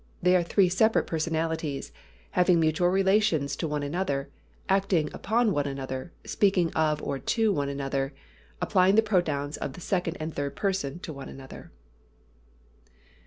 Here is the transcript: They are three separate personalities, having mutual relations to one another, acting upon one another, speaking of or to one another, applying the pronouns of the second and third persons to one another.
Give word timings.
They 0.19 0.35
are 0.35 0.41
three 0.41 0.67
separate 0.67 1.05
personalities, 1.05 1.91
having 2.31 2.59
mutual 2.59 2.87
relations 2.89 3.55
to 3.57 3.67
one 3.67 3.83
another, 3.83 4.31
acting 4.67 5.11
upon 5.13 5.51
one 5.51 5.67
another, 5.67 6.11
speaking 6.25 6.73
of 6.73 7.03
or 7.03 7.19
to 7.19 7.53
one 7.53 7.69
another, 7.69 8.11
applying 8.59 8.95
the 8.95 9.03
pronouns 9.03 9.57
of 9.57 9.73
the 9.73 9.79
second 9.81 10.17
and 10.19 10.33
third 10.33 10.55
persons 10.55 11.03
to 11.03 11.13
one 11.13 11.29
another. 11.29 11.71